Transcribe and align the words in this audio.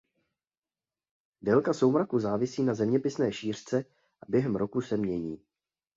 Délka 1.41 1.73
soumraku 1.73 2.19
závisí 2.19 2.63
na 2.63 2.73
zeměpisné 2.73 3.33
šířce 3.33 3.85
a 4.21 4.25
během 4.27 4.55
roku 4.55 4.81
se 4.81 4.97
mění. 4.97 5.41